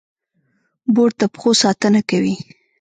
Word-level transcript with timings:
بوټ 0.93 1.11
د 1.19 1.21
پښو 1.33 1.51
ساتنه 1.63 2.01
کوي. 2.09 2.35